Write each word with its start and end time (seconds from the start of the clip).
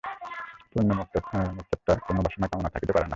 পূর্ণ 0.71 0.89
মুক্তাত্মার 0.93 1.97
কোন 1.99 2.15
বাসনা-কামনা 2.17 2.69
থাকিতে 2.69 2.93
পারে 2.93 3.05
না। 3.05 3.09